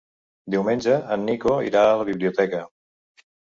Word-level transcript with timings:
Diumenge 0.53 0.95
en 1.17 1.25
Nico 1.27 1.53
irà 1.67 1.85
a 1.91 2.01
la 2.01 2.09
biblioteca. 2.09 2.65